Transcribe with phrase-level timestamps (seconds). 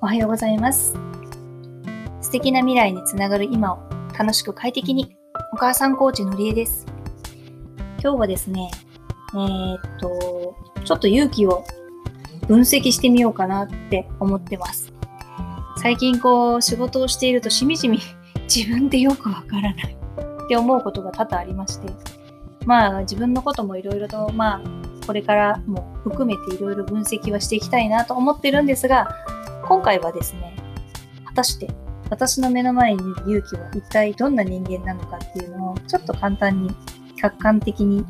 [0.00, 0.94] おはようございます。
[2.22, 3.78] 素敵な未来につながる今を
[4.18, 5.16] 楽しく快適に、
[5.52, 6.86] お母さんコーチのりえです。
[8.02, 8.70] 今日はですね、
[9.34, 11.64] えーっと、ちょっと勇気を
[12.48, 14.94] 分析してみようかなって思ってます。
[15.76, 17.98] 最近こう仕事をしているとしみじみ
[18.52, 19.96] 自分でよくわからない
[20.44, 21.88] って思うことが多々ありまして、
[22.64, 24.75] まあ自分のこともいろいろとまあ
[25.06, 29.08] これからも含めていろいろ分析はしていきたいなと思ってるんですが、
[29.68, 30.56] 今回はですね、
[31.24, 31.68] 果たして
[32.10, 36.70] 私の目の前にいる勇気は一体どんな人間なのかっていうのをちょっと簡単に
[37.20, 38.04] 客観的に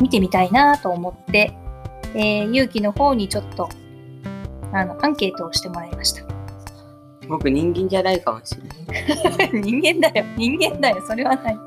[0.00, 1.52] 見てみたいなと思って、
[2.14, 3.68] えー、勇気の方にちょっと
[4.72, 6.24] あのアンケートをしてもらいました。
[7.28, 9.50] 僕人間じゃないかもしれない。
[9.60, 11.58] 人間だよ、人間だよ、それはない。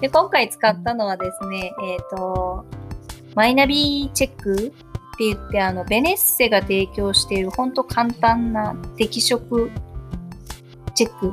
[0.00, 2.64] で、今回使ったのはですね、えっ、と、
[3.34, 4.74] マイナビチェックって
[5.20, 9.70] 言って、あの、ベネッセが提供している本当簡単な適職
[10.94, 11.32] チェック、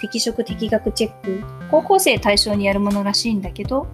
[0.00, 3.86] 適職適学チェック、高校生対象にやるものらしいんだけど、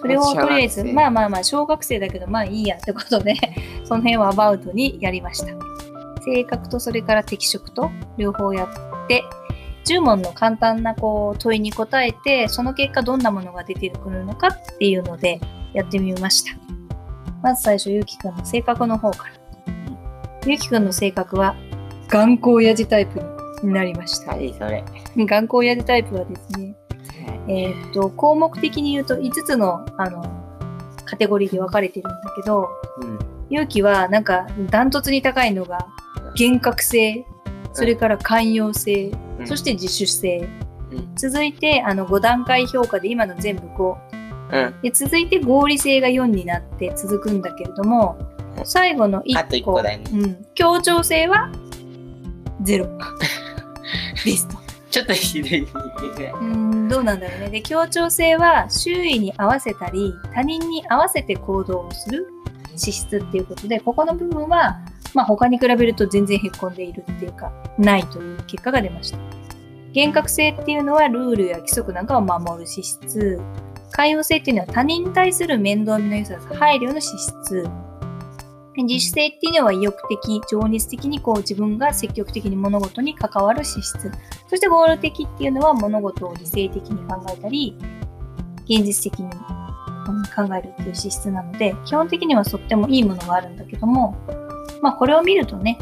[0.00, 3.34] それをとりあえず、まあまあまあ、小学生だけど、まあいいやってことで、
[3.84, 5.46] その辺はアバウトにやりました。
[6.24, 9.24] 性格とそれから適職と両方やって、
[9.86, 15.40] 10問の簡単なこう問いに答えて、その結果どんなものが出てくるのかっていうので
[15.74, 16.63] やってみました。
[17.44, 19.34] まず最初、ゆうきくんの性格の方から。
[20.46, 21.54] ゆうきくんの性格は、
[22.08, 23.20] 頑固親父タイプ
[23.62, 24.32] になりました。
[24.32, 24.82] 何それ。
[25.14, 26.74] 頑固親父タイプはですね、
[27.46, 30.24] えーっと、項目的に言うと5つの、あの、
[31.04, 32.70] カテゴリーで分かれてるんだけど、
[33.02, 33.18] うん。
[33.50, 35.86] 勇気はなんかダントツに高いのが
[36.34, 37.26] 厳格性、
[37.74, 40.48] それから寛容性、うんそして自主性。
[40.90, 41.14] うん。
[41.14, 44.13] 続いてあの5段階評価で今の全部5。
[44.54, 44.80] うん。
[44.82, 49.82] で続いて合理性が4になって続くんだけれども、うん最後の1個。
[49.82, 50.46] ねうん。
[50.54, 51.50] 協調性は
[52.62, 52.86] 0。
[54.24, 54.56] ですと。
[54.90, 55.66] ちょっとひどい。
[56.40, 57.50] うん、どうなんだろうね。
[57.50, 62.28] で、協調性は周囲に合わせたり、他人に合わせて行動をする
[62.76, 64.78] 資質っていうことで、ここの部分は、
[65.14, 69.18] まあ他に比べると全然へっこんでいるっていうか、ないという結果が出ました。
[69.92, 73.40] 厳格性っていうのはルールや規則なんかを守る資質。
[73.96, 77.64] 寛容性っていうのは他人に対する面倒見の良さ、配慮の資質。
[78.76, 84.10] 自主性っていうのは意欲的、情熱的にこう自分が積極的に物事に関わる資質。
[84.50, 87.78] そして合理的っていうのは物事を理性的に考えたり、
[88.64, 89.30] 現実的に
[90.34, 94.16] 考えるっていう資質なので、基本的にはとってもいいものがあるんだけども、
[94.82, 95.78] まあこれを見るとね、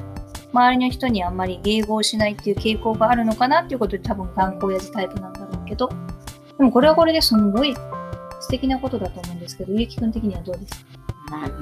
[0.53, 5.89] 周りの人にあんまり迎合しないっていう傾向があるのかなっていうことで多分頑固親父タイプなんだろうけど、
[6.59, 7.75] でもこれはこれですんごい
[8.43, 10.91] 素敵なことだと思うんですけど、ゆうきくん的にはどうですか？
[11.31, 11.55] まあね。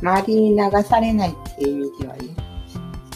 [0.00, 2.36] 周りに流されないっていう意味ではいい。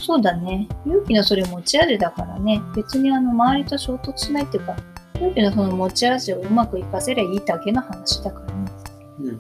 [0.00, 0.68] そうだね。
[0.84, 2.60] 勇気のそれ持ち味だからね。
[2.74, 4.76] 別にあの周りと衝突しないっていうか、
[5.14, 8.72] 勇気のその持ち味をうまく活かせりゃいいだけの話だからね。
[9.20, 9.38] うん。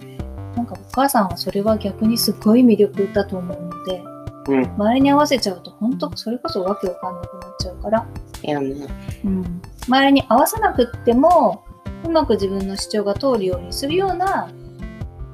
[0.54, 4.02] なんかお母さんはそれは逆にすごい魅力だと思うので、
[4.48, 4.64] うん。
[4.74, 8.06] 周りに合わせちゃうと本当それこそわけわかんなくなっちゃうから、
[8.44, 8.86] いやね。
[9.24, 9.62] うん。
[9.88, 11.64] 周りに合わさなくっても、
[12.04, 14.50] うまく自分の主張が通るようにするような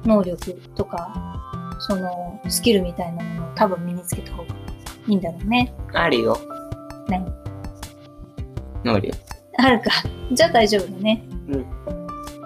[0.05, 4.55] 能力とか、そのスキルみたいなものを多分身につけた方が
[5.07, 5.73] いいんだろうね。
[5.93, 6.37] あるよ。
[7.07, 7.25] 何？
[8.83, 9.17] 能力。
[9.57, 9.91] あるか。
[10.31, 11.23] じゃあ大丈夫だね。
[11.49, 11.65] うん。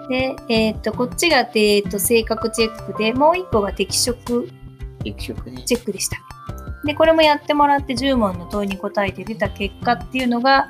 [0.08, 4.48] で、えっ、と、こっちが、えっ、と、性格チェックで、もう一個が適職
[5.04, 5.62] 育職ね。
[5.64, 6.18] チェックでした。
[6.84, 10.68] で、これもやってもらって10問の問いに答えて出た結果っていうのが、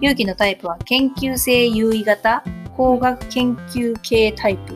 [0.00, 2.42] 勇気のタイプは研究性優位型、
[2.80, 4.74] 工学研究系タイプ。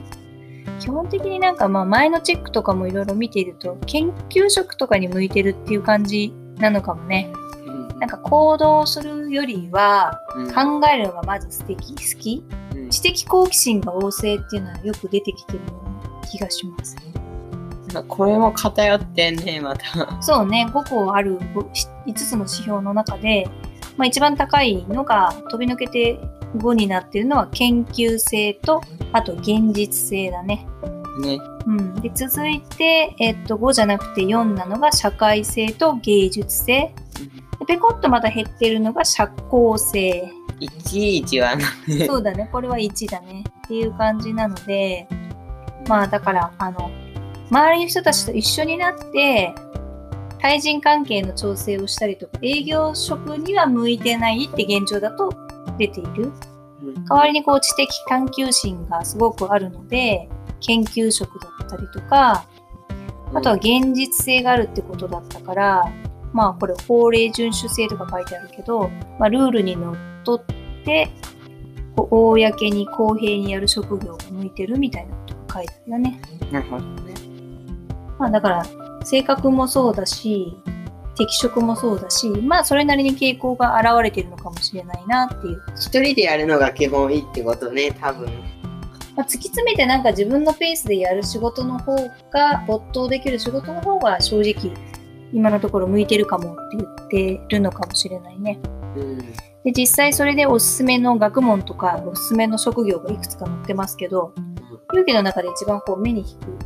[0.79, 7.33] 基本的になんかまあ前のチェックとかもいろいろ見ていると、研究職とかに向いてるっていう感じなのかもね。
[7.67, 7.99] うん。
[7.99, 12.45] なんか行動するよりは、うん考えるのがまず素敵、好き
[12.75, 16.95] うん知的好奇心が旺盛っていうのはよく出てきてるような気がします。
[18.07, 20.21] これも偏ってんね、また。
[20.21, 23.49] そうね、5個ある5つの指標の中で、
[23.97, 26.21] まあ、一番高いのが飛び抜けて
[26.59, 30.67] 5になってるのは研究性と、あと現実性だね。
[31.21, 31.39] ね。
[31.67, 36.95] うん、で続いて、えっと、5じゃなくて4なのが社会性と芸術性。
[37.61, 40.31] でペコッとまた減ってるのが社交性。
[40.61, 42.07] いちいちはなね。
[42.07, 43.45] そうだね、これは1だね。
[43.65, 45.09] っていう感じなので、
[45.89, 46.91] まあだから、あの、
[47.51, 49.55] 周りの人たちと一緒になって、
[50.39, 55.44] 対人関係の調整をしたりとか、営業職には向いてないって現状だと
[55.79, 56.25] 出ている。
[56.25, 60.29] うん代わりにこう知的探求心がすごくあるので、
[60.61, 62.47] 研究職だったりとか、
[63.33, 65.93] あとは現実性があるってことだったから、
[66.33, 70.45] まあこれ法令遵守性とか書いてあるけど、まあ、ルールにのっとっ
[70.85, 71.09] て、
[71.97, 76.21] 公に公平にやる職業が向いてるみたいなことが書いてあるよね。
[76.51, 77.15] なるほどね。
[78.19, 78.65] まあだから、
[79.05, 80.57] 性格もそうだし、
[81.17, 85.63] 適職もそうだし、まあそれなりに傾向が現れてるのかもしれないなっていう。
[85.77, 88.29] 一人でやるのが基本いいってことね、多分。
[89.17, 91.95] まあ、突き詰めてなんか自分のペースでやる仕事の方
[92.33, 94.75] が、没頭できる仕事の方が正直、
[95.33, 98.59] 今のところ向いてるかもって言ってるのかもしれないね。
[98.97, 99.19] うん。
[99.19, 104.35] で、実際それでおすすめの学問とか、おすすめの職業がいくつか載ってますけど、
[104.93, 106.59] 勇気の中で一番こう目に引く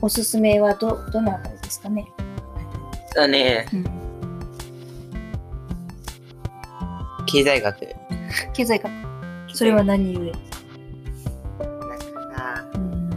[0.00, 2.06] おすすめはど、どのあたりですかね。
[3.14, 3.84] だね、うん。
[7.26, 7.88] 経済学。
[8.54, 8.90] 経済学。
[9.54, 10.20] それは何故？
[10.20, 12.04] なんか
[12.36, 13.10] さ、うん。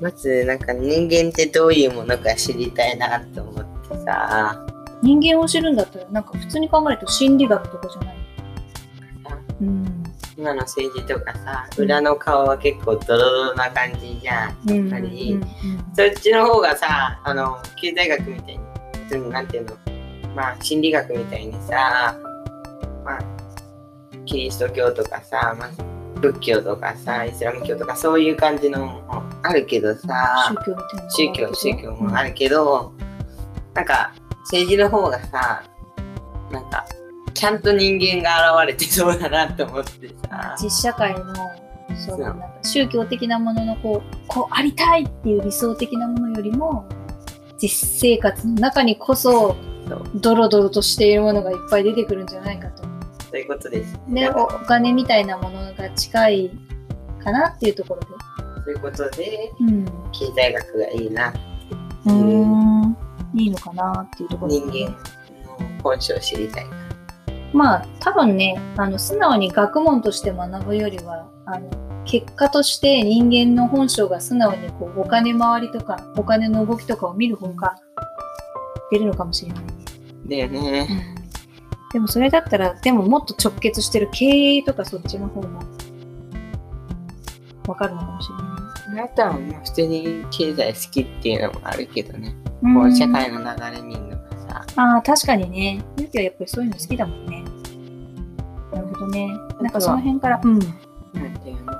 [0.00, 4.66] まずなんか人間ってどういうものか知りたいなと思ってさ、
[5.02, 8.16] 人間を知るんだったら、なんか普通に考えると心理学とかじゃない？
[9.62, 10.04] うん。
[10.36, 14.56] 今の政治とかさ、裏の顔は結構ドロドロな感じじゃん。
[14.68, 14.88] うん。
[14.88, 15.38] やっぱり
[15.94, 18.69] そっちの方がさ、あの、経済学みたいに、普
[19.10, 19.76] 通になんていうの、
[20.34, 22.16] まあ、心理学みたいにさ、
[23.04, 23.20] まあ、
[24.24, 25.70] キリスト教とかさ、まあ、
[26.20, 30.54] 仏教とかさ、イスラム教とかそういう感じのもあるけどさ
[31.08, 31.74] 宗、教宗。
[31.82, 32.92] 教、もあるけど、
[33.74, 34.12] なんか、
[34.44, 35.64] 政治の方がさ、
[36.50, 36.86] なんか、
[37.34, 41.34] ちゃんと人間が現れてそうだなと思ってさ、実社会の
[41.96, 46.84] そうなんか宗教的なもののこうこうありたいっていう理想的なものよりも
[47.60, 49.56] 実生活の中にこそ
[50.14, 52.82] ドロドロとしているものがいっぱい出てくるんじゃないかと。
[52.82, 53.98] そういうことです。
[54.08, 56.50] でおお金みたいなものが近い
[57.22, 58.06] かなっていうところで。
[58.64, 59.84] そういうことで、うん。
[60.12, 61.32] 経済学がいいな。
[62.06, 62.96] うーん
[63.34, 64.96] いいのかなっていうところで人間の
[65.82, 66.66] 本性を知りたい。
[67.52, 71.68] まあ多分ねあの素直に学問として学ぶよりはあの
[72.10, 77.76] 結果として人間の本性が素直にこうお金回りとかお金の動きとかを見る方が
[78.90, 79.70] 出るのかもしれないね。
[80.26, 81.14] だよね。
[81.92, 85.60] でもそれだったらでももっと直結してる経営とかそっちの方も
[87.68, 89.04] わかるのかもしれない。
[89.04, 92.34] あとはまあ普通に経済好きっていうのもあるけどね。
[92.62, 94.16] うんこう社会の流れ見るのが
[94.48, 94.66] さ。
[94.74, 95.80] ああ確かにね。
[95.96, 97.44] ゆうきはやっぱりそういうの好きだもんね。
[98.72, 99.28] なるほどね。
[99.60, 100.40] なんかその辺から。
[100.42, 100.58] うん。
[100.58, 101.66] なんていうの？
[101.66, 101.79] まあ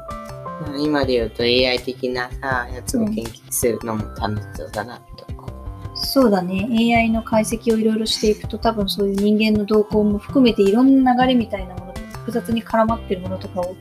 [0.78, 5.46] 今で言うと AI 的なさ、やつを研究するのも楽しそうだなとか。
[5.94, 6.66] そうだね。
[6.96, 13.74] AI の解析をいろいろしていくと多分そういう人間の動向も含めていろんな流れみたいなもの複雑に絡まってるものとかを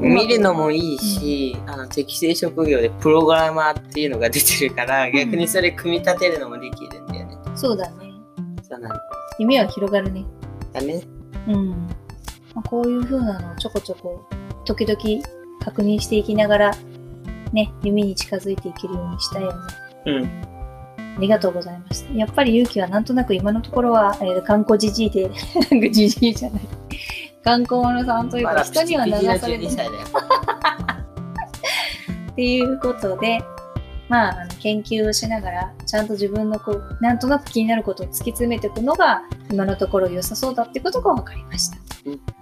[0.00, 7.36] 見るのもいいし、あの適正職業でプログラマーっていうのが出てるから、逆にそれ組み立てるのもできるんだよね。
[7.54, 8.12] そうだね。
[8.62, 8.92] そうなん
[9.38, 10.24] 夢は広がるね。
[10.72, 11.02] だね。
[11.48, 11.70] うん。
[12.54, 14.24] まあ、こういう風なのをちょこちょこ
[14.64, 16.72] 時々確認していきながら
[17.52, 19.58] ね、夢に近づいていけるようにしたいよね。
[20.06, 20.24] うん。
[21.16, 22.14] ありがとうございました。
[22.14, 26.62] やっぱり勇気はなんとなく今のところは、えー、頑固じじいで、なんかじじいじゃない。
[27.44, 29.90] 頑固者さんというか、人には流され12る歳だよ。
[32.32, 33.42] っていうことで、
[34.08, 41.76] まあ、あの研究をしながら、ちゃんと自分のこう、なんとなく気になることを突き詰めていくのが、今のところ良さそうだってことが分かりました。
[42.06, 42.41] うんお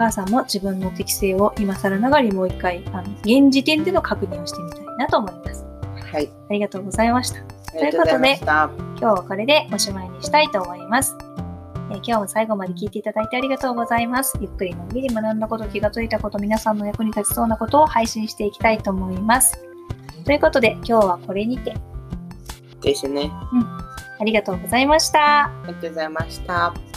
[0.00, 5.66] 母さんも自分の適性を今更ながらにもう一回、あの、現時点での確認をしてみたいなと思います。
[6.10, 6.30] はい。
[6.48, 7.40] ありがとうございました。
[7.40, 7.42] あ
[7.74, 8.70] りがとうございました。
[8.76, 11.14] 今日はこれでおしまいにしたいと思います。
[11.90, 14.38] えー今日も最後まで聞いていただいてありがとうございます。
[14.40, 19.58] ゆっくりのんびり学んだこと、気がついたこと、皆さんの役に立ちそうなことを配信していきたいと思います。
[20.24, 21.74] ということで、今日はこれにて
[22.80, 23.30] ですね。
[24.18, 25.46] ありがとうございました。
[25.46, 26.89] ありがとうございました。